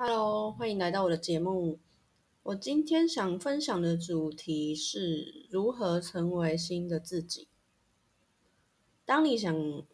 [0.00, 1.80] Hello，欢迎来到我的节目。
[2.44, 7.48] 我今天想分享的主题是如何成为新的自己。
[9.04, 9.84] 当你想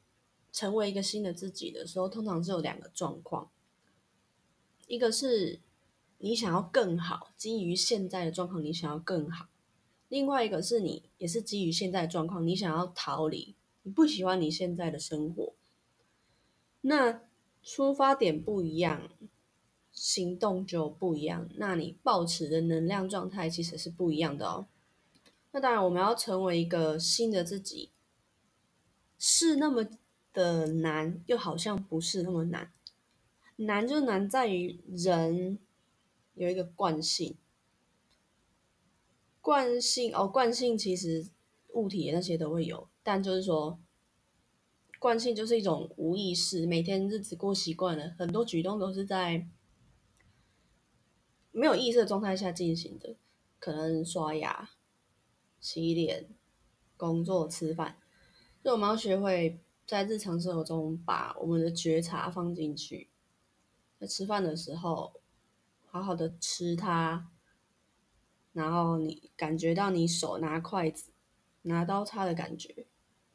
[0.53, 3.51] 成为一个新的自己的时候，通常是有两个状况，
[4.87, 5.63] 一个是
[6.19, 9.47] 你想要更好，基于现在的状况，你想要更好；
[10.11, 15.55] 另外一个是你也是基于现在的状况，你想要逃离，你不喜欢你现在的生活。
[16.83, 17.23] 那
[17.63, 19.09] 出发点不一样。
[19.95, 24.67] 行动就不一样，那你保持的能量状态其实是不一样的哦。
[25.53, 27.93] 那当然，我们要成为一个新的自己，
[29.19, 29.87] 是那么
[30.33, 32.73] 的难，又好像不是那么难。
[33.57, 35.61] 难就难在于人
[36.35, 37.37] 有一个惯性，
[39.41, 41.29] 惯性哦，惯性其实
[41.75, 43.79] 物体那些都会有，但就是说，
[44.99, 49.47] 惯性就是一种无意识，每天日子过习惯了，很多举动都是在。
[51.57, 53.15] 没有意识的状态下进行的，
[53.61, 54.71] 可能刷牙、
[55.61, 56.29] 洗脸、
[56.97, 57.97] 工作、吃饭，
[58.61, 63.09] 所以我们要学会在日常生活中把我们的觉察放进去。
[64.01, 65.13] 在吃饭的时候，
[65.87, 67.29] 好好的吃它，
[68.53, 71.13] 然后你感觉到你手拿筷子、
[71.63, 72.85] 拿刀叉的感觉，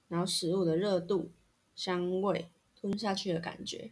[0.09, 1.31] 然后食物的热度、
[1.73, 3.91] 香味、吞下去的感觉。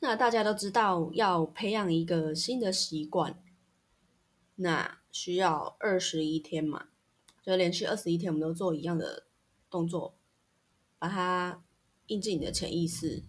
[0.00, 3.40] 那大家都知道，要培养一个新的习惯。
[4.56, 6.88] 那需要二十一天嘛，
[7.42, 9.26] 就连续二十一天，我们都做一样的
[9.68, 10.16] 动作，
[10.98, 11.64] 把它
[12.06, 13.24] 印进你的潜意识，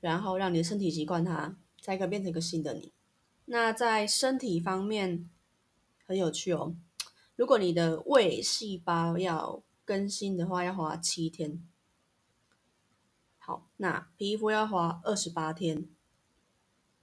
[0.00, 2.92] 然后让你的身体习惯它，才可以变成一个新的你。
[3.46, 5.28] 那在身体方面
[6.06, 6.76] 很有趣哦，
[7.34, 11.66] 如果你的胃细胞要更新的话，要花七天。
[13.38, 15.88] 好，那皮肤要花二十八天，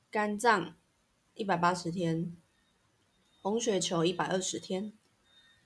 [0.09, 0.75] 肝脏
[1.33, 2.37] 一百八十天。
[3.41, 4.93] 红血球一百二十天，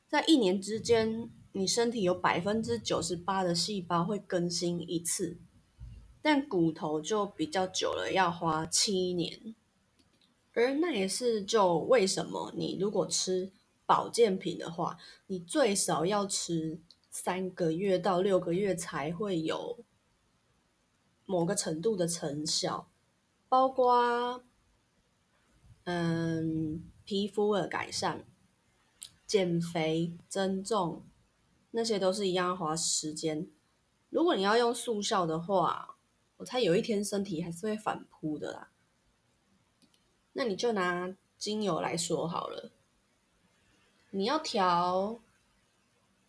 [0.07, 5.37] 在一年之间，你身体有百分之九十八的细胞会更新一次，
[6.21, 9.53] 但骨头就比较久了，要花七年。
[10.53, 13.51] 而那也是就为什么你如果吃
[13.85, 14.97] 保健品的话，
[15.27, 19.83] 你最少要吃三个月到六个月才会有
[21.25, 22.89] 某个程度的成效，
[23.49, 24.45] 包括，
[25.85, 26.91] 嗯。
[27.07, 28.25] 皮肤的改善、
[29.27, 31.03] 减肥、增重，
[31.69, 33.47] 那些都是一样花时间。
[34.09, 35.97] 如果你要用速效的话，
[36.37, 38.71] 我猜有一天身体还是会反扑的啦。
[40.33, 42.71] 那你就拿精油来说好了，
[44.09, 45.19] 你要调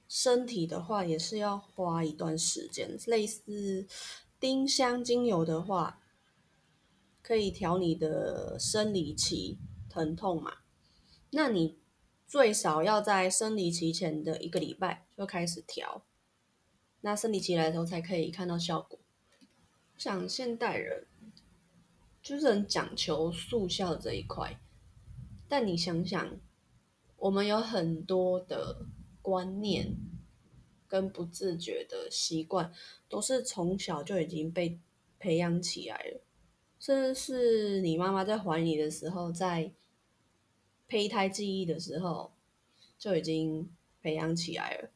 [0.07, 2.99] 身体的话，也是要花一段时间。
[3.07, 3.87] 类似
[4.39, 6.03] 丁香精油的话，
[7.27, 10.59] 可以调你的生理期疼痛嘛。
[11.31, 11.77] 那你
[12.25, 16.05] 最少要在生理期前的一个礼拜就开始调，
[17.01, 19.01] 那生理期来的时候才可以看到效果。
[19.99, 21.09] 像现代人
[22.23, 24.61] 就是很讲求速效这一块，
[25.49, 26.39] 但你想想，
[27.17, 28.87] 我们有很多的
[29.21, 29.97] 观念
[30.87, 32.73] 跟不自觉的习惯，
[33.09, 34.79] 都是从小就已经被
[35.19, 36.21] 培养起来了，
[36.87, 39.73] 这是你妈妈在怀你的时候在。
[40.89, 42.33] 胚胎记忆的时候
[42.97, 43.69] 就已经
[44.01, 44.91] 培养起来了。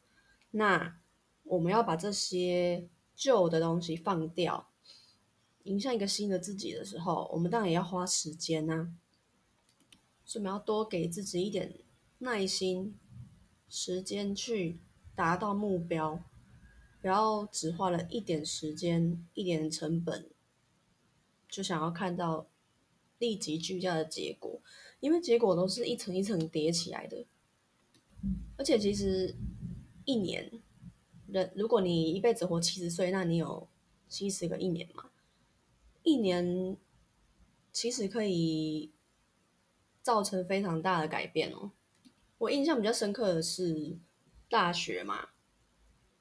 [0.53, 1.01] 那
[1.43, 4.71] 我们要把这些旧的东西放掉，
[5.65, 8.95] 迎向一个新的自己的时候，我们当然也要花时间呐。
[10.25, 11.75] 所以我们要多给自己一点
[12.19, 12.97] 耐心、
[13.69, 14.79] 时间去
[15.17, 16.23] 达到目标，
[17.01, 20.31] 不要只花了一点时间、一点成本，
[21.51, 22.47] 就想要看到
[23.19, 24.61] 立即巨大的结果。
[25.01, 27.25] 因为结果都是一层一层叠起来的，
[28.59, 29.35] 而且其实
[30.05, 30.61] 一年
[31.27, 33.67] 人，如果你一辈子活七十岁，那你有
[34.09, 35.11] 七十个一年嘛？
[36.03, 36.77] 一年
[37.73, 38.93] 其实可以
[40.03, 41.73] 造成非常大的改变哦。
[42.37, 43.97] 我印象比较深刻的是
[44.51, 45.31] 大学嘛，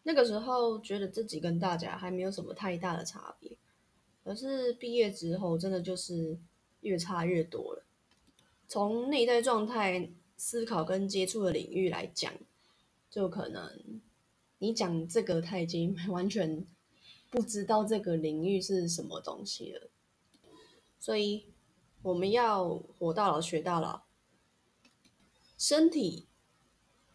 [0.04, 3.57] 那个时候觉得自己跟大家还没有什么太大的差别，
[4.30, 6.38] 可是毕业之后真的就是
[6.81, 7.84] 越差越多了。
[8.68, 12.31] 从内在状态、思考跟接触的领域来讲，
[13.10, 14.00] 就可能
[14.60, 16.64] 你讲这个他已经 完全
[17.31, 19.90] 不知道这个领域是什么东西了。
[21.00, 21.46] 所以
[22.04, 24.04] 我们要活到老学到老，
[25.58, 26.28] 身体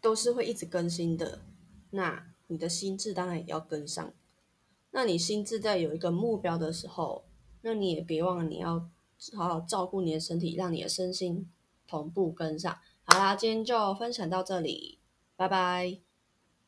[0.01, 1.43] 都是会一直更新的。
[1.93, 4.13] 那你的心智当然也要跟上。
[4.97, 7.25] 那你心智在有一个目标的时候，
[7.63, 8.89] 那你也别忘了你要
[9.37, 11.51] 好好照顾你的身体，让你的身心
[11.89, 12.79] 同步跟上。
[13.03, 15.01] 好啦，今天就分享到这里，
[15.35, 15.99] 拜拜。